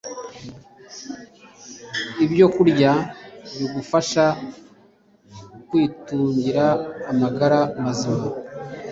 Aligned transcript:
ibyokurya 2.25 2.91
bigufasha 3.57 4.25
kwitungira 5.67 6.65
amagara 7.11 7.59
mazima 7.83 8.25